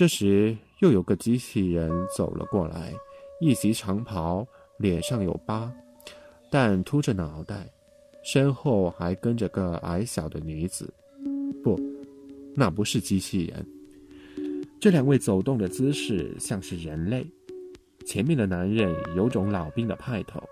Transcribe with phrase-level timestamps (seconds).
[0.00, 2.90] 这时，又有个机器人走了过来，
[3.38, 4.46] 一袭长袍，
[4.78, 5.70] 脸上有疤，
[6.50, 7.70] 但秃着脑袋，
[8.22, 10.90] 身后还跟着个矮小的女子。
[11.62, 11.78] 不，
[12.54, 13.66] 那不是机器人。
[14.80, 17.22] 这两位走动的姿势像是人类。
[18.06, 20.42] 前面的男人有种老兵的派头，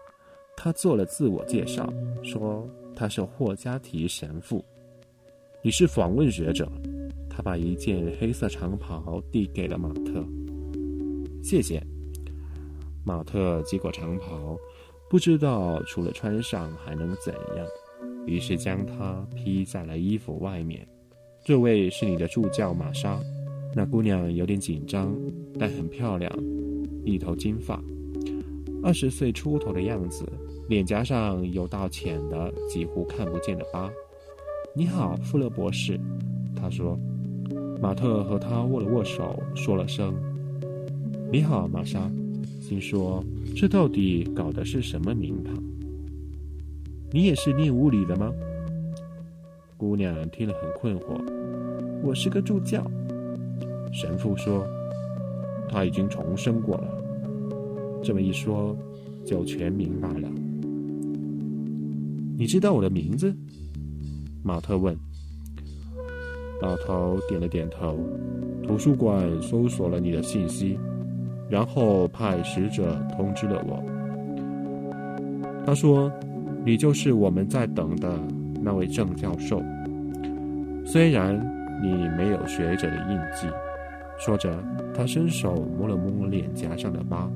[0.58, 1.90] 他做了自我介绍，
[2.22, 4.62] 说他是霍加提神父。
[5.62, 6.70] 你是访问学者？
[7.38, 10.26] 他把一件黑色长袍递给了马特。
[11.40, 11.80] 谢谢。
[13.04, 14.58] 马特接过长袍，
[15.08, 17.64] 不知道除了穿上还能怎样，
[18.26, 20.84] 于是将它披在了衣服外面。
[21.44, 23.20] 这位是你的助教玛莎。
[23.72, 25.14] 那姑娘有点紧张，
[25.60, 26.28] 但很漂亮，
[27.04, 27.80] 一头金发，
[28.82, 30.26] 二十岁出头的样子，
[30.68, 33.88] 脸颊上有道浅的、几乎看不见的疤。
[34.74, 36.00] 你好，富勒博士，
[36.56, 36.98] 他说。
[37.80, 40.12] 马特和他握了握手，说了声
[41.30, 42.10] ：“你好，玛莎。”
[42.60, 43.24] 心说
[43.56, 45.54] ：“这到底搞的是什么名堂？”
[47.12, 48.32] 你也是念物理的吗？
[49.76, 51.22] 姑娘听了很困惑。
[52.02, 52.84] 我是个助教。
[53.92, 54.66] 神父说
[55.70, 56.88] ：“他已经重生过了。”
[58.02, 58.76] 这么一说，
[59.24, 60.28] 就全明白了。
[62.36, 63.34] 你知道我的名字？
[64.42, 64.96] 马特问。
[66.60, 67.98] 老头点了点头。
[68.66, 70.78] 图书馆搜索了你的信息，
[71.48, 73.82] 然后派使者通知了我。
[75.64, 76.12] 他说
[76.64, 78.18] ：“你就是我们在等的
[78.60, 79.62] 那位郑教授。
[80.84, 81.34] 虽然
[81.82, 83.46] 你没有学者的印记。”
[84.18, 84.52] 说着，
[84.92, 87.30] 他伸手摸了摸脸颊上的疤，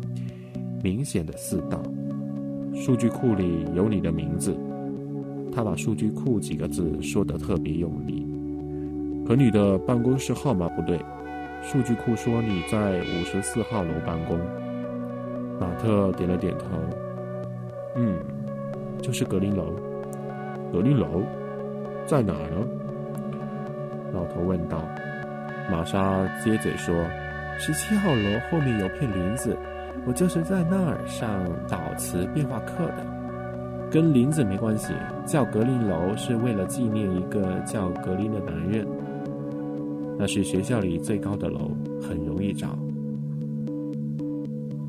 [0.82, 1.80] 明显的似道
[2.74, 4.56] ：“数据库里有你的名字。”
[5.54, 8.26] 他把“数据库”几个字说得特别用力。
[9.26, 10.98] 可你的办公室号码不对，
[11.62, 14.38] 数据库说你在五十四号楼办公。
[15.60, 16.66] 马特点了点头，
[17.94, 18.18] 嗯，
[19.00, 19.72] 就是格林楼。
[20.72, 21.22] 格林楼
[22.04, 22.66] 在哪儿呢？
[24.12, 24.82] 老头问道。
[25.70, 26.92] 玛莎接嘴说
[27.58, 29.56] ：“十七号楼后面有片林子，
[30.04, 33.06] 我就是在那儿上导词变化课的。
[33.88, 34.92] 跟林子没关系，
[35.24, 38.84] 叫格林楼是为了纪念一个叫格林的男人。
[40.18, 42.78] 那是学校里最高的楼，很容易找。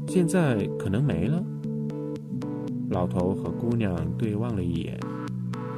[0.07, 1.44] 现在可能没了。”
[2.89, 5.00] 老头和姑娘对望了一眼。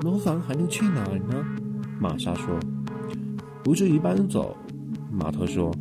[0.03, 1.45] 楼房还能去哪儿呢？
[1.99, 2.59] 玛莎说
[3.63, 4.55] ：“不至于搬走。”
[5.09, 5.73] 马特说：“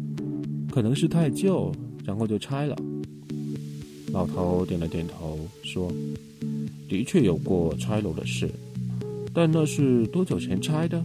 [0.71, 1.73] 可能是太旧，
[2.05, 2.77] 然后就拆了。”
[4.13, 5.91] 老头点了点头，说
[6.89, 8.49] ：“的确有过拆楼的事，
[9.33, 11.05] 但那是多久前拆的？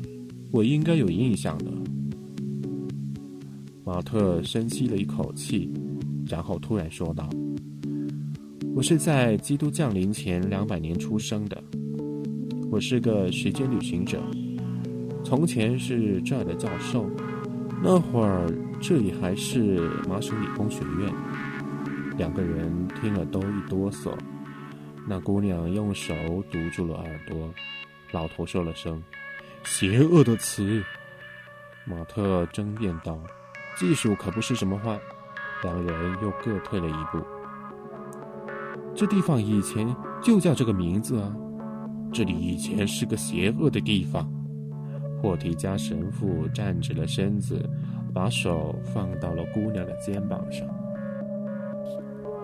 [0.51, 1.65] 我应该有印象的。”
[3.91, 5.67] 马特深吸了一口气，
[6.27, 7.27] 然后突然说道
[8.75, 11.59] ：“我是在基督降临前两百年出生的，
[12.69, 14.21] 我是个时间旅行者，
[15.23, 17.09] 从前是这儿的教授。”
[17.81, 18.47] 那会儿
[18.79, 21.11] 这里还是麻省理工学院。
[22.15, 22.71] 两个人
[23.01, 24.15] 听了都一哆嗦。
[25.07, 26.13] 那姑娘用手
[26.51, 27.51] 堵住了耳朵。
[28.11, 29.03] 老头说了声
[29.65, 30.79] ：“邪恶的词。”
[31.89, 33.19] 马特争辩道
[33.79, 34.99] ：“技术可不是什么坏。”
[35.63, 37.25] 两人又各退了一步。
[38.95, 41.35] 这地方以前就叫这个名字啊！
[42.13, 44.29] 这里以前是个邪恶的地方。
[45.21, 47.61] 霍提加神父站直了身子，
[48.13, 50.67] 把手放到了姑娘的肩膀上。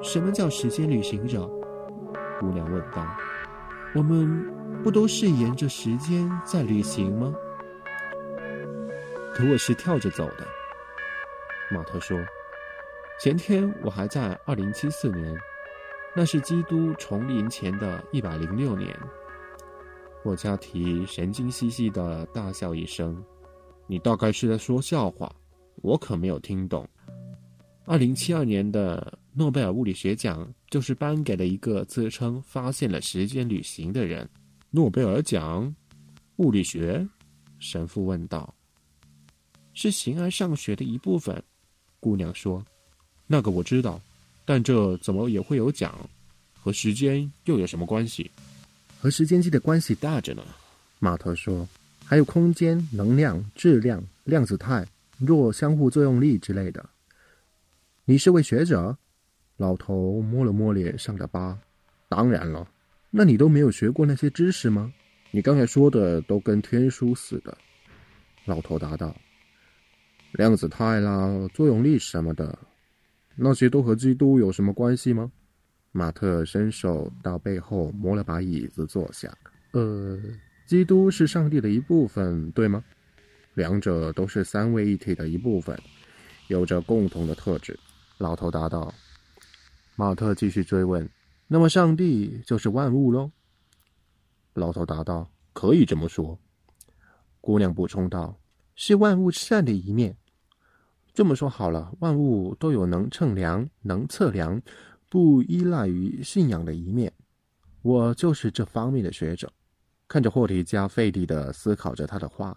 [0.04, 1.50] 什么叫时间旅行者？
[2.40, 3.06] 姑娘问道。
[3.96, 4.46] 我们
[4.84, 7.34] 不都是沿着时间在旅行吗？
[9.34, 10.46] 可我是跳着走的。
[11.72, 12.18] 马特说。
[13.18, 15.34] 前天我还在二零七四年，
[16.14, 18.94] 那是基督重临前的一百零六年。
[20.22, 23.24] 霍加提神经兮兮的大笑一声
[23.88, 25.34] ：“你大概是在说笑话，
[25.78, 26.86] 我可没有听懂。
[27.86, 34.30] 二零七二年的诺贝尔物理学奖就是颁给了一个自称发现了时间旅行的人。
[34.72, 35.74] 诺贝尔奖，
[36.36, 37.08] 物理学？”
[37.60, 38.54] 神父问道。
[39.74, 41.42] “是形而上学的一部分。”
[42.06, 42.64] 姑娘说。
[43.26, 44.00] “那个我知道，
[44.46, 46.08] 但这怎么也会有奖？
[46.54, 48.30] 和时间又有什么关系？”
[49.02, 50.44] 和时间机的关系大着呢，
[51.00, 51.68] 马特说，
[52.06, 54.88] 还有空间、能量、质量、量子态、
[55.18, 56.88] 弱相互作用力之类的。
[58.06, 58.96] 你是位学者？
[59.58, 61.58] 老头摸了摸脸上的疤。
[62.08, 62.68] 当然了，
[63.10, 64.94] 那你都没有学过那些知识吗？
[65.32, 67.58] 你刚才说的都跟天书似的。
[68.46, 69.16] 老头答道。
[70.38, 72.58] 量子态啦，作用力什么的，
[73.36, 75.32] 那些都和基督有什么关系吗？
[75.92, 79.34] 马特伸手到背后摸了把椅子坐下。
[79.72, 80.20] 呃，
[80.66, 82.84] 基督是上帝的一部分，对吗？
[83.54, 85.80] 两者都是三位一体的一部分，
[86.48, 87.80] 有着共同的特质。
[88.18, 88.94] 老头答道。
[89.96, 91.10] 马特继续追问
[91.48, 93.32] ：“那么上帝就是万物喽？”
[94.54, 96.38] 老头答道：“可以这么说。”
[97.40, 98.38] 姑娘补充道
[98.76, 100.18] ：“是万物善的一面。”
[101.16, 104.62] 这么说好了，万物都有能称量、能测量、
[105.08, 107.10] 不依赖于信仰的一面。
[107.84, 109.50] 我就是这方面的学者。
[110.10, 112.56] 看着霍提加费力的思考着他的话，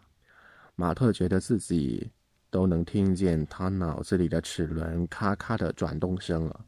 [0.74, 2.10] 马特觉得自己
[2.50, 6.60] 都能听见他脑子里的齿轮咔咔的转动声了。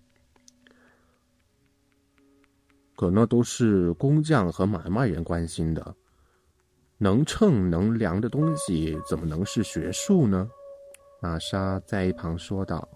[2.94, 5.94] 可那都是工匠和买卖人关心的，
[6.98, 10.48] 能称能量的东西怎么能是学术呢？
[11.20, 12.88] 玛莎在一旁说道：“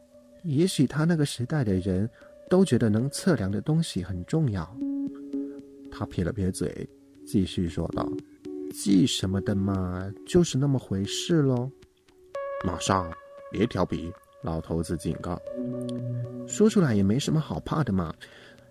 [0.45, 2.09] 也许他那个时代的人
[2.49, 4.77] 都觉得能测量的东西很重要。”
[5.93, 6.89] 他撇了撇嘴，
[7.27, 8.11] 继续说道
[8.73, 11.71] ：“记什么的嘛，就是那么回事喽。”
[12.65, 13.11] 玛莎，
[13.53, 14.11] 别调皮！
[14.43, 15.41] 老头子警告
[16.49, 18.15] ：“说出来也没什么好怕的嘛，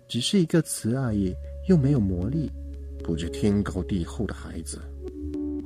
[0.08, 1.34] 只是一个词而已，
[1.68, 2.50] 又没有魔力，
[3.02, 4.80] 不知天高地厚的孩子。”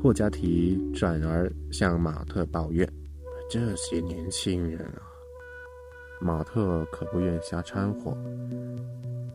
[0.02, 2.87] 霍加提转而向马特抱怨。
[3.50, 5.09] 这些年轻人啊，
[6.21, 8.15] 马特可不愿瞎掺和。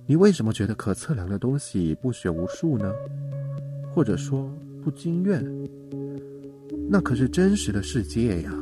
[0.06, 2.94] 你为什么觉得可测量的东西不学无术呢？
[3.92, 4.48] 或者说
[4.84, 5.44] 不经验？
[6.88, 8.54] 那可是真实的世界呀！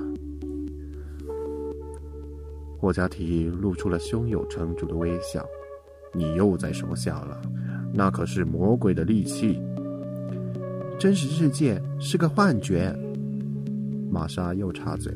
[2.79, 5.45] 霍加提露出了胸有成竹的微笑。
[6.13, 7.41] 你又在说笑了，
[7.93, 9.61] 那可是魔鬼的利器。
[10.97, 12.95] 真实世界是个幻觉。
[14.09, 15.13] 玛莎又插嘴。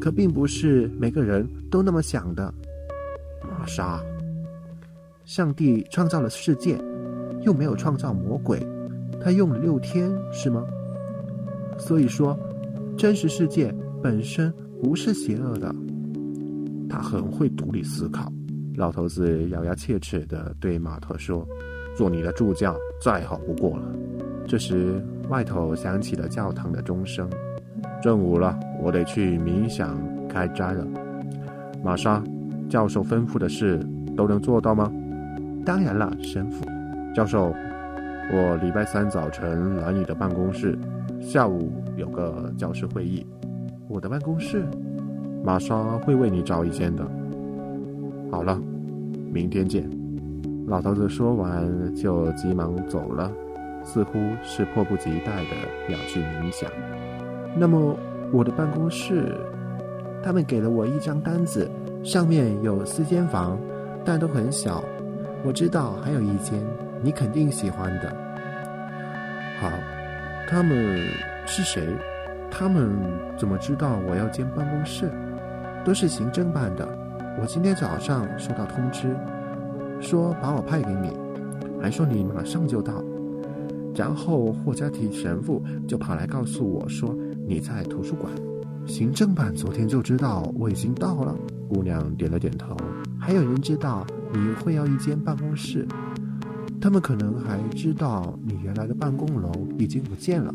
[0.00, 2.52] 可并不是每个人都那么想的，
[3.42, 4.00] 玛莎。
[5.24, 6.78] 上帝创造了世界，
[7.42, 8.58] 又没有创造魔鬼，
[9.20, 10.64] 他用了六天，是吗？
[11.76, 12.38] 所以说，
[12.96, 14.52] 真实世界本身
[14.82, 15.74] 不是邪恶的。
[16.88, 18.32] 他很会独立思考。
[18.76, 21.46] 老头子咬牙切齿的对马特说
[21.94, 23.92] ：“做你的助教再好不过了。”
[24.48, 27.28] 这时，外头响起了教堂的钟声。
[28.02, 29.98] 正午了，我得去冥想
[30.28, 30.86] 开斋了。
[31.82, 32.22] 玛莎，
[32.68, 33.78] 教授吩咐的事
[34.16, 34.90] 都能做到吗？
[35.64, 36.64] 当然了，神父。
[37.14, 37.52] 教授，
[38.32, 40.78] 我礼拜三早晨来你的办公室，
[41.20, 43.26] 下午有个教师会议。
[43.88, 44.64] 我的办公室，
[45.44, 47.06] 玛莎会为你找一间的。
[48.30, 48.60] 好了，
[49.32, 49.88] 明天见。
[50.66, 53.32] 老头子说完就急忙走了，
[53.82, 56.70] 似乎是迫不及待的要去冥想。
[57.58, 57.96] 那么，
[58.30, 59.34] 我的办公室，
[60.22, 61.70] 他们给了我一张单子，
[62.04, 63.58] 上面有四间房，
[64.04, 64.84] 但都很小。
[65.44, 66.62] 我知道还有一间，
[67.02, 68.14] 你肯定喜欢的。
[69.58, 69.70] 好，
[70.46, 71.08] 他们
[71.46, 71.88] 是谁？
[72.50, 72.90] 他们
[73.38, 75.10] 怎么知道我要建办公室？
[75.84, 76.86] 都是行政办的。
[77.40, 79.16] 我今天早上收到通知，
[80.00, 81.12] 说把我派给你，
[81.80, 83.02] 还说你马上就到。
[83.94, 87.16] 然后霍加提神父就跑来告诉我说。
[87.48, 88.30] 你在图书馆，
[88.86, 91.34] 行政版昨天就知道我已经到了。
[91.66, 92.76] 姑娘点了点头。
[93.18, 95.88] 还有人知道你会要一间办公室，
[96.78, 100.54] 他们可能还知道你原来的办公楼已经不见了，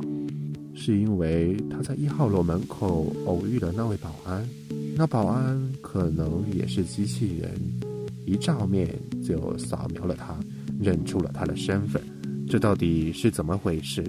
[0.76, 4.48] 是因为他在一号楼门口偶遇了那位保安，
[4.96, 7.52] 那保安可能也是机器人，
[8.24, 8.88] 一照面
[9.24, 10.36] 就扫描了他，
[10.80, 12.00] 认出了他的身份。
[12.48, 14.04] 这到底是怎么回事？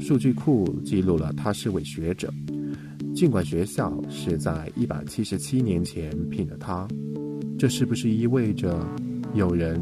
[0.00, 2.32] 数据库记录了他是位学者，
[3.14, 6.86] 尽管学校是在一百七十七年前聘的他，
[7.58, 8.86] 这是不是意味着
[9.32, 9.80] 有人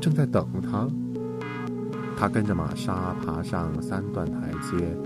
[0.00, 0.88] 正在等他？
[2.16, 4.96] 他跟着玛莎爬上三段台阶，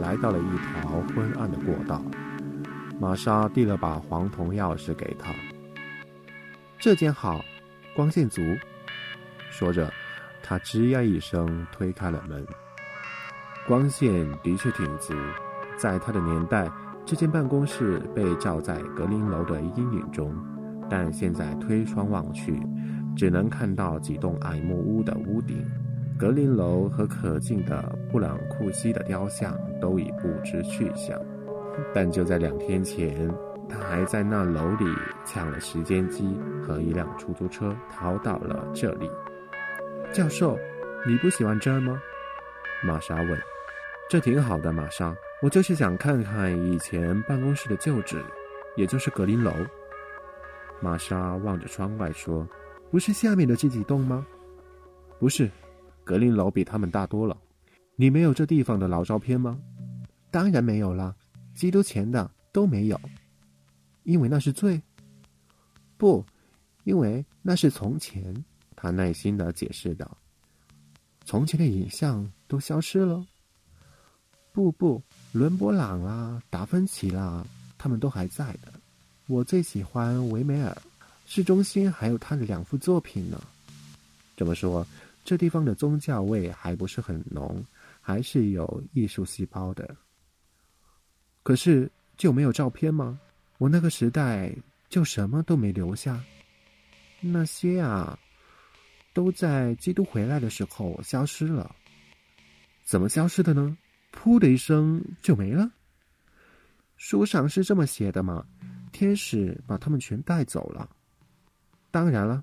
[0.00, 2.02] 来到了一条昏暗的过道。
[2.98, 5.34] 玛莎递了把黄铜钥匙给他，
[6.78, 7.44] 这间好，
[7.94, 8.42] 光线足。
[9.50, 9.92] 说着，
[10.42, 12.44] 他吱呀一声推开了门。
[13.66, 15.14] 光线的确挺足，
[15.76, 16.68] 在他的年代，
[17.04, 20.34] 这间办公室被罩在格林楼的阴影中，
[20.88, 22.60] 但现在推窗望去，
[23.16, 25.64] 只能看到几栋矮木屋的屋顶。
[26.18, 31.18] 格林楼和可敬的布朗库西的雕像都已不知去向，
[31.94, 33.32] 但就在两天前，
[33.68, 34.84] 他还在那楼里
[35.24, 39.08] 抢了时间机和一辆出租车，逃到了这里。
[40.12, 40.58] 教授，
[41.06, 41.98] 你不喜欢这儿吗？
[42.82, 43.42] 玛莎问
[44.08, 45.14] ：“这挺好的，玛莎。
[45.42, 48.24] 我就是想看看以前办公室的旧址，
[48.76, 49.52] 也就是格林楼。
[50.80, 52.48] 玛莎望着窗外说
[52.90, 54.26] ：“不是下面的这几栋吗
[55.20, 55.50] ？”“不是，
[56.04, 57.36] 格林楼比他们大多了。
[57.96, 59.58] ”“你没有这地方的老照片吗
[60.30, 61.14] ？”“当然没有了，
[61.54, 62.98] 基督前的都没有，
[64.04, 64.80] 因为那是罪。
[65.98, 66.24] ”“不，
[66.84, 68.34] 因为那是从前。”
[68.74, 70.16] 他耐心的解释道。
[71.26, 73.24] “从前的影像都消失了。
[74.52, 75.00] ”“不不。”
[75.32, 77.46] 伦勃朗啦，达芬奇啦，
[77.78, 78.72] 他们都还在的。
[79.28, 80.76] 我最喜欢维梅尔，
[81.24, 83.40] 市中心还有他的两幅作品呢。
[84.36, 84.84] 这么说，
[85.24, 87.64] 这地方的宗教味还不是很浓，
[88.00, 89.96] 还是有艺术细胞的。
[91.44, 93.20] 可是就没有照片吗？
[93.58, 94.52] 我那个时代
[94.88, 96.20] 就什么都没留下。
[97.20, 98.18] 那些啊，
[99.14, 101.76] 都在基督回来的时候消失了。
[102.90, 103.78] 怎么消失的呢？
[104.12, 105.70] 噗的一声就没了。
[106.96, 108.44] 书上是这么写的嘛？
[108.90, 110.90] 天使把他们全带走了。
[111.92, 112.42] 当然了，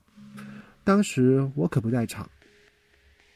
[0.86, 2.30] 当时我可不在场。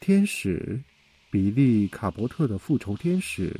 [0.00, 0.82] 天使，
[1.30, 3.54] 比利·卡伯特的复仇天使。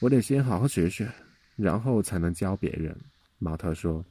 [0.00, 1.08] 我得先好好学学，
[1.54, 2.98] 然后才能教别人。
[3.38, 4.04] 马特说：“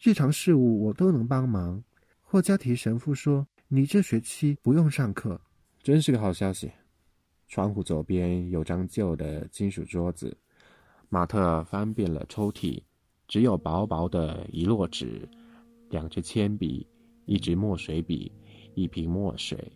[0.00, 1.84] 日常事务我都能帮忙。”
[2.24, 5.38] 霍加提神父说：“你这学期不用上课。”
[5.82, 6.70] 真是个好消息。
[7.48, 10.36] 窗户左边有张旧的金属桌子，
[11.08, 12.80] 马特翻遍了抽屉，
[13.26, 15.28] 只有薄薄的一摞纸、
[15.90, 16.86] 两支铅笔、
[17.26, 18.30] 一支墨水笔、
[18.74, 19.72] 一瓶墨水，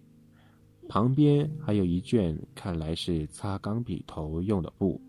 [0.89, 5.01] 旁边还有一卷看来是擦钢笔头用的布，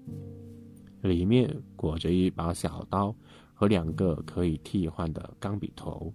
[1.01, 3.16] 里面裹着一把小刀
[3.54, 6.12] 和两个可以替换的钢笔头。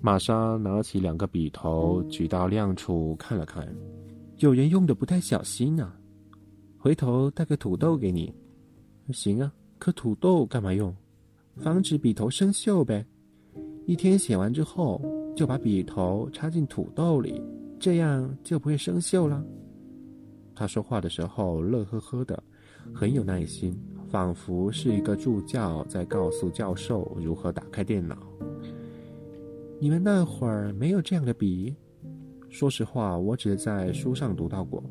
[0.00, 3.66] 玛莎拿起两个笔头，举到亮处看了看。
[4.38, 5.92] 有人用的不太小心呢，
[6.76, 8.32] 回头带个土豆给你。
[9.12, 10.94] 行啊，可土豆干嘛用？
[11.56, 13.04] 防止笔头生锈呗。
[13.86, 15.00] 一天写完之后，
[15.34, 17.40] 就把笔头插进土豆里，
[17.78, 19.42] 这样就不会生锈了。
[20.54, 22.42] 他说话的时候乐呵呵的，
[22.92, 23.78] 很有耐心，
[24.10, 28.16] 仿佛是一个助教在告诉教授如何打开电脑。
[29.86, 31.72] 你们那会儿没有这样的笔？
[32.48, 34.82] 说实话，我只是在书上读到过。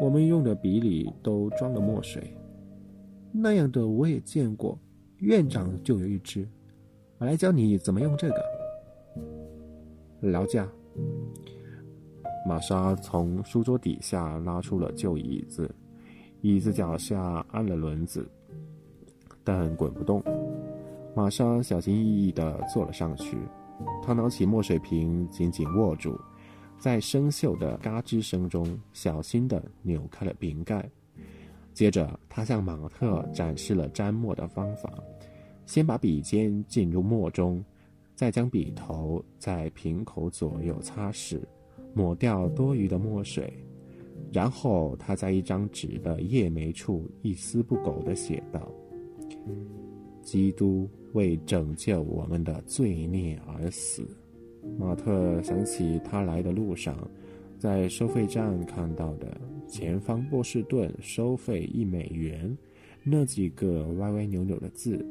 [0.00, 2.32] 我们用的笔里都装了墨水，
[3.32, 4.78] 那样的我也见过。
[5.18, 6.48] 院长就有一支，
[7.18, 8.36] 我来教你怎么用这个。
[10.20, 10.68] 劳驾。
[12.46, 15.68] 玛莎从书桌底下拉出了旧椅子，
[16.42, 18.24] 椅子脚下安了轮子，
[19.42, 20.22] 但滚不动。
[21.12, 23.36] 玛莎小心翼翼地坐了上去，
[24.02, 26.18] 他拿起墨水瓶，紧紧握住。
[26.78, 30.88] 在生锈的嘎吱声中，小心地扭开了瓶盖。
[31.72, 34.92] 接着，他向马特展示了沾墨的方法：
[35.64, 37.64] 先把笔尖浸入墨中，
[38.14, 41.40] 再将笔头在瓶口左右擦拭，
[41.94, 43.52] 抹掉多余的墨水。
[44.32, 48.68] 然后，他在一张纸的页眉处一丝不苟地写道
[50.22, 54.06] ：“基督为拯救我们的罪孽而死。”
[54.78, 56.96] 马特想起他来的路上，
[57.58, 62.56] 在收费站看到的“前方波士顿收费一美元”
[63.02, 65.04] 那几个歪歪扭扭的字，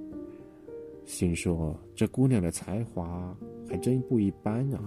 [1.05, 3.33] 心说：“这姑娘的才华
[3.67, 4.79] 还真不一般啊，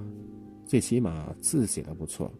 [0.67, 2.31] 最起码字写的不错。”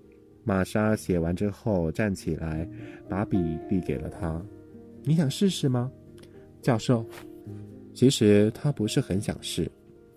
[0.45, 2.69] 玛莎写完之后站起来，
[3.09, 4.43] 把笔递给了他
[5.05, 5.91] ：“你想试试吗，
[6.61, 7.05] 教授？”
[7.99, 9.69] 其实他不是很想试，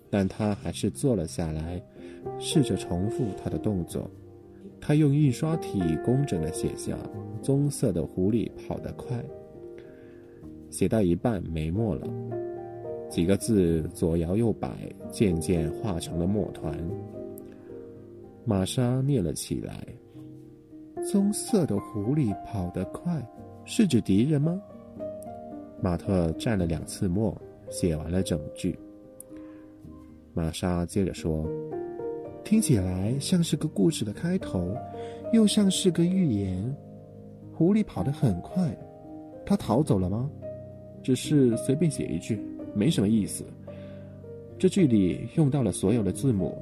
[0.08, 1.82] 但他还是坐了下来。
[2.38, 4.08] 试着重复他的动作，
[4.80, 6.96] 他用印刷体工整地写下
[7.42, 9.20] ：“棕色的狐狸跑得快。”
[10.70, 12.06] 写到一半没墨了，
[13.10, 16.78] 几个字左摇右摆，渐渐化成了墨团。
[18.44, 19.84] 玛莎念了起来
[21.10, 23.20] ：“棕色的狐狸跑得快，
[23.64, 24.62] 是指敌人吗？”
[25.82, 27.36] 马特蘸了两次墨，
[27.72, 28.78] 写完了整句。
[30.32, 31.44] 玛莎接着说。
[32.44, 34.76] 听起来像是个故事的开头，
[35.32, 36.76] 又像是个寓言。
[37.54, 38.76] 狐狸跑得很快，
[39.46, 40.28] 它逃走了吗？
[41.04, 43.44] 只是随便写一句，没什么意思。
[44.58, 46.58] 这句里用到了所有的字母。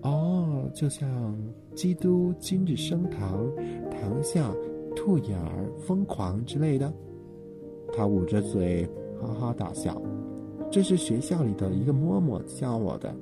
[0.00, 1.36] 哦，就像
[1.74, 3.46] 基督今日升堂，
[3.90, 4.50] 堂下
[4.96, 6.90] 兔眼儿疯狂之类的。
[7.92, 8.88] 他捂着嘴
[9.20, 10.00] 哈哈大笑。
[10.70, 13.14] 这是学校里的一个嬷嬷教我的。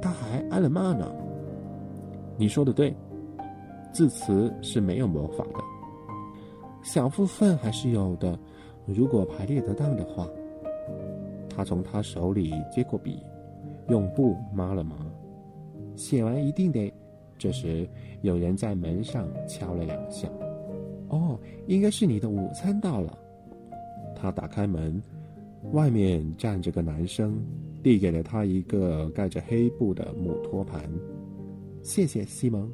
[0.00, 1.10] 他还挨了骂呢。
[2.36, 2.94] 你说的对，
[3.92, 5.60] 字词是没有魔法的。
[6.82, 8.38] 小部分还是有的，
[8.86, 10.28] 如果排列得当的话。
[11.54, 13.22] 他从他手里接过笔，
[13.88, 14.96] 用布抹了抹，
[15.96, 16.92] 写完一定得。
[17.36, 17.86] 这时，
[18.22, 20.26] 有人在门上敲了两下。
[21.08, 23.18] 哦，应该是你的午餐到了。
[24.16, 25.02] 他打开门，
[25.70, 27.40] 外面站着个男生，
[27.82, 30.82] 递给了他一个盖着黑布的木托盘。
[31.82, 32.70] 谢谢，西蒙。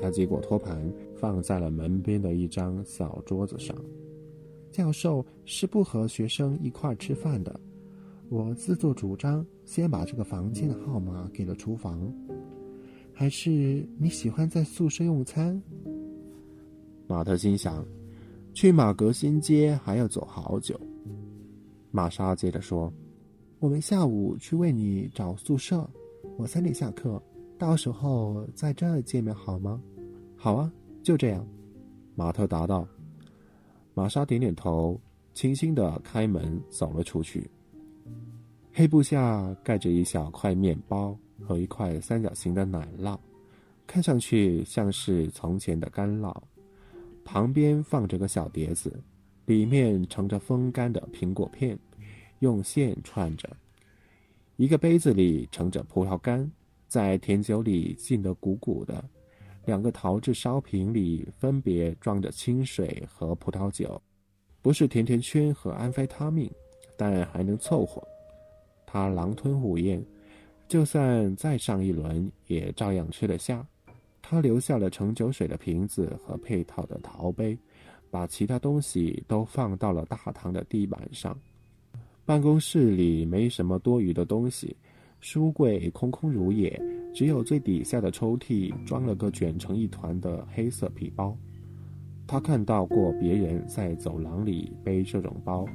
[0.00, 3.76] 他接过托盘，放在了门边的一张小桌子上。
[4.70, 7.60] 教授是不和学生一块吃饭的。
[8.28, 12.12] 我自作主张，先把这个房间的号码给了厨房。
[13.12, 15.60] 还是你喜欢在宿舍用餐？
[17.06, 17.84] 马特心想，
[18.52, 20.78] 去马格新街还要走好久。
[21.90, 22.92] 玛莎接着说
[23.60, 25.88] ：“我们下午去为你找宿舍，
[26.36, 27.22] 我三点下课，
[27.58, 29.80] 到时候在这儿见面好吗
[30.36, 31.46] ？”“好啊，就这样。”
[32.14, 32.86] 马特答道。
[33.94, 35.00] 玛莎点点头，
[35.34, 37.50] 轻轻的开门走了出去。
[38.72, 41.18] 黑布下盖着一小块面包。
[41.40, 43.16] 和一块三角形的奶酪，
[43.86, 46.34] 看上去像是从前的干酪。
[47.24, 49.00] 旁边放着个小碟子，
[49.48, 51.78] 里面盛着风干的苹果片，
[52.40, 53.48] 用线串着。
[54.56, 56.50] 一个杯子里盛着葡萄干，
[56.86, 59.02] 在甜酒里浸得鼓鼓的。
[59.64, 63.98] 两个陶制烧瓶里分别装着清水和葡萄酒，
[64.60, 66.50] 不是甜甜圈和安非他命，
[66.94, 68.06] 但还能凑合。
[68.86, 70.04] 他狼吞虎咽。
[70.68, 73.66] 就算再上一轮，也照样吃得下。
[74.20, 77.56] 他留下了盛酒水的瓶子和配套的陶杯，
[78.10, 81.36] 把其他东西都放到了大堂的地板上。
[82.24, 84.76] 办公室里没什么多余的东西，
[85.20, 86.80] 书柜空空如也，
[87.14, 91.36] 只有最底下的抽屉装了个卷成一团的黑色皮包。
[92.26, 95.66] 他看到过别人在走廊里背这种包，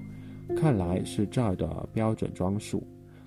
[0.55, 2.85] 看来是这儿的标准装束。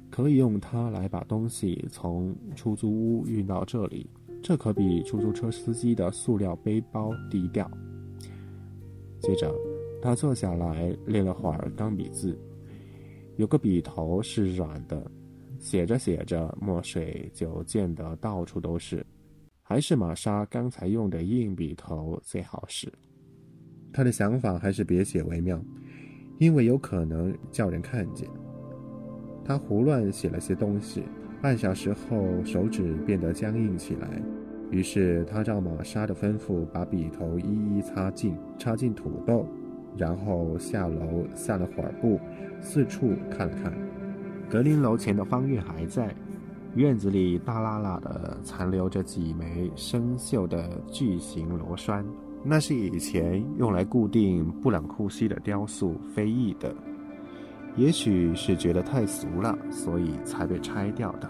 [0.09, 4.09] 可以用它来把东西从出租屋运到这里，
[4.41, 7.69] 这可比出租车司机的塑料背包低调。
[9.21, 9.55] 接着，
[10.01, 12.39] 他坐下来练了会儿钢笔字，
[13.37, 15.11] 有个笔头是软的，
[15.59, 19.05] 写着写着墨水就溅得到处都是。
[19.63, 22.93] 还是玛莎刚才用的硬笔头最好使。
[23.93, 25.61] 他的想法还是别写为妙，
[26.39, 28.29] 因为有可能叫人看见。
[29.45, 31.03] 他胡乱写了些东西，
[31.43, 34.23] 半小时后手指变得僵硬起来。
[34.71, 39.47] 于是他照玛莎的吩咐，把笔头一一擦净，插进土豆，
[39.97, 42.21] 然后下楼散了会儿步，
[42.61, 43.73] 四处看了看。
[44.51, 46.15] 格林楼前的方院还在，
[46.75, 52.05] 院子里大拉拉的残留着几枚生锈的巨型螺栓，
[52.45, 56.75] 那是以前用来固定布朗库西的雕塑飞翼的。
[57.77, 61.29] 也许是觉得太俗了，所以才被拆掉的；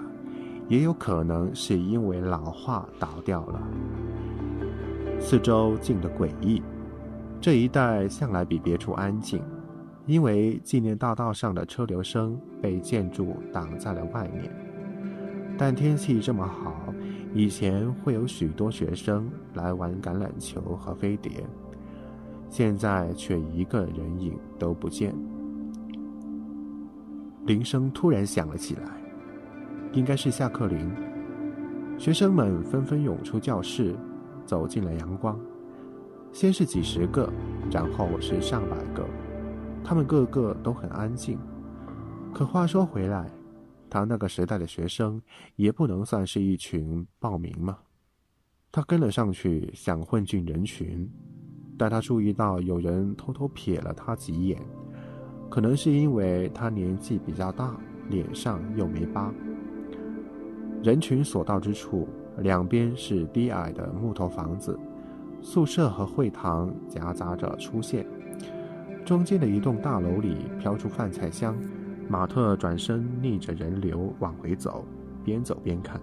[0.69, 3.63] 也有可能是因为老化倒掉了。
[5.21, 6.63] 四周静得诡异，
[7.41, 9.41] 这一带向来比别处安静，
[10.07, 14.51] 因为纪念大道上的车流声被建筑挡在了外面。
[15.59, 16.93] 但天气这么好，
[17.33, 21.33] 以前会有许多学生来玩橄榄球和飞碟，
[22.51, 25.15] 现在却一个人影都不见。
[27.47, 28.83] 铃声突然响了起来，
[29.97, 30.95] 应该是下课铃。
[31.99, 33.97] 学生们纷纷涌出教室，
[34.45, 35.41] 走进了阳光。
[36.33, 37.33] 先是几十个，
[37.71, 39.09] 然后是上百个，
[39.83, 41.39] 他们个个都很安静。
[42.35, 43.27] 可话说回来，
[43.89, 45.19] 他那个时代的学生
[45.57, 47.79] 也不能算是一群暴民嘛。
[48.71, 51.11] 他跟了上去，想混进人群，
[51.79, 54.61] 但他注意到有人偷偷瞥了他几眼。
[55.49, 57.75] 可能是因为他年纪比较大，
[58.11, 59.33] 脸上又没疤。
[60.87, 62.07] 人群所到之处，
[62.39, 64.79] 两边是低矮的木头房子，
[65.43, 68.07] 宿舍和会堂夹杂着出现。
[69.05, 71.57] 中间的一栋大楼里飘出饭菜香。
[72.09, 74.85] 马特转身逆着人流往回走，
[75.25, 76.01] 边走边看。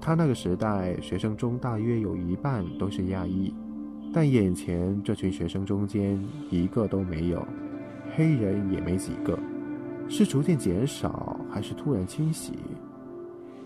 [0.00, 3.54] 他那个时代学生中大约有一半都是亚裔，
[4.12, 6.20] 但眼前这群学生中间
[6.50, 7.46] 一个都没有。
[8.16, 9.38] 黑人也没几个，
[10.08, 12.54] 是逐渐减少还是突然清洗？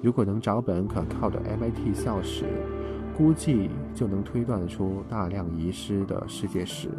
[0.05, 2.45] 如果能找本可靠的 MIT 校史，
[3.17, 6.91] 估计就能推断出大量遗失的世界史。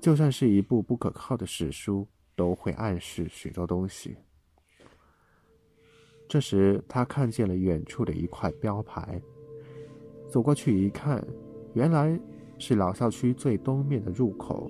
[0.00, 4.16] 就算是一部不可靠的史书，都会暗示许多东西。
[6.26, 9.22] 这时，他看见了远处的一块标牌，
[10.28, 11.24] 走过去一看，
[11.72, 12.18] 原来
[12.58, 14.68] 是老校区最东面的入口。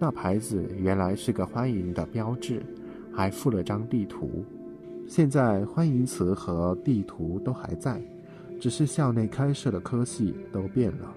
[0.00, 2.60] 那牌子原来是个欢迎的标志，
[3.14, 4.44] 还附了张地图。
[5.10, 8.00] 现在欢迎词和地图都还在，
[8.60, 11.12] 只是校内开设的科系都变了：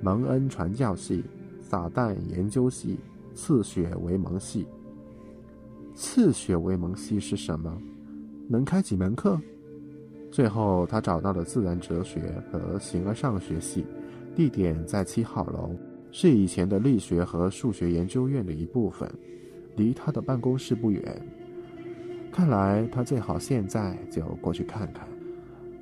[0.00, 1.24] 蒙恩传教系、
[1.60, 3.00] 撒旦研究系、
[3.34, 4.64] 刺血为盟系。
[5.92, 7.76] 刺血为盟系是什么？
[8.46, 9.36] 能开几门课？
[10.30, 13.84] 最后他找到了自然哲学和形而上学系，
[14.36, 15.74] 地点在七号楼。
[16.12, 19.12] 是以前的力学和数学研究院的一部分，
[19.74, 21.20] 离他的办公室不远。
[22.32, 25.06] 看来他最好现在就过去看看。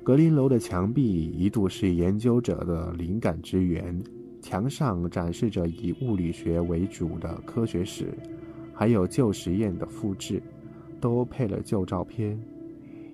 [0.03, 4.03] 格林楼的墙壁一度是研究者的灵感之源，
[4.41, 8.13] 墙上展示着以物理学为主的科学史，
[8.73, 10.43] 还有旧实验的复制，
[10.99, 12.37] 都配了旧照片。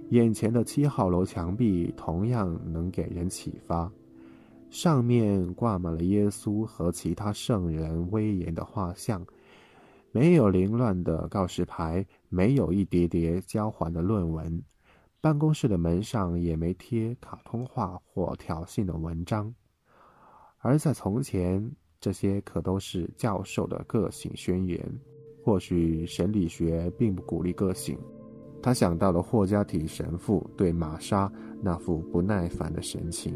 [0.09, 3.91] 眼前的七号楼墙壁同样能给人启发。
[4.69, 9.25] 上面挂满了耶稣和其他圣人威严的画像，
[10.11, 14.61] 没有凌乱的告示牌，没有一叠叠交还的论文，
[15.21, 19.53] 办公室的门上也没贴卡通画或挑衅的文章。
[20.59, 24.79] 而在从前，这些可都是教授的个性宣言。
[25.43, 27.97] 或许神理学并不鼓励个性。
[28.61, 33.33] 他想到了霍加提神父对玛莎那副不耐烦的神情。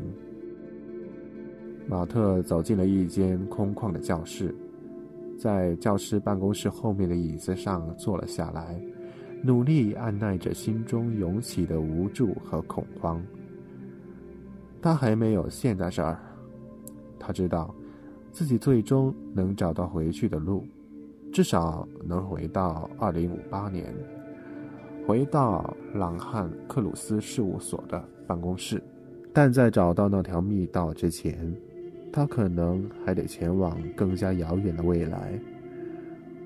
[1.87, 4.53] 马特走进了一间空旷的教室，
[5.41, 8.79] 在教师办公室后面的椅子上坐了下来，
[9.41, 13.19] 努力按耐着心中涌起的无助和恐慌。
[14.79, 16.19] 他还没有陷在这儿，
[17.17, 17.73] 他知道，
[18.31, 20.63] 自己最终能找到回去的路，
[21.33, 23.91] 至少能回到二零五八年，
[25.07, 28.79] 回到朗汉克鲁斯事务所的办公室。
[29.33, 31.51] 但在找到那条密道之前。
[32.11, 35.39] 他可能还得前往更加遥远的未来，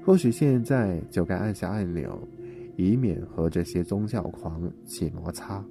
[0.05, 2.17] 或许现在就该按下按钮，
[2.75, 5.63] 以免和这些宗教狂起摩擦。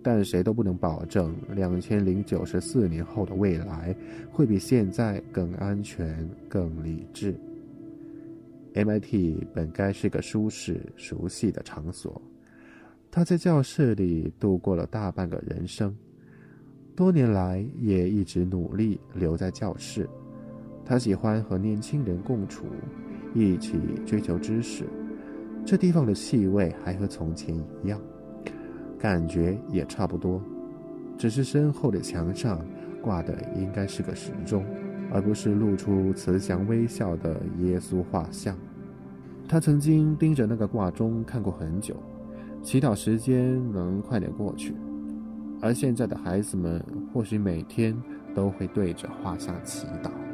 [0.00, 3.94] 但谁都不能保证两千零九十四年后的未来
[4.30, 7.34] 会比现在更安全、更理智。
[8.74, 12.22] MIT 本该是个舒适、熟悉的场所，
[13.10, 15.94] 他在教室里度过了大半个人生。
[16.98, 20.10] 多年来也一直努力留在教室。
[20.84, 22.64] 他喜欢和年轻人共处，
[23.32, 24.84] 一起追求知识。
[25.64, 28.00] 这地方的气味还和从前一样，
[28.98, 30.42] 感觉也差不多。
[31.16, 32.66] 只是身后的墙上
[33.00, 34.64] 挂的应该是个时钟，
[35.12, 38.56] 而不是露出慈祥微笑的耶稣画像。
[39.46, 41.94] 他曾经盯着那个挂钟看过很久，
[42.60, 44.74] 祈祷时间能快点过去。
[45.60, 47.96] 而现在的孩子们，或许每天
[48.34, 50.27] 都会对着画像祈祷。